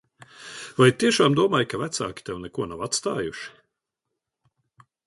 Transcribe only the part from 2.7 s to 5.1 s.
nav atstājuši?